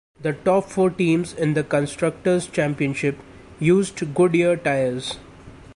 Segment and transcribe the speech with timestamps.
[0.19, 3.19] The top four teams in the constructors' championship
[3.59, 5.19] used Goodyear tyres.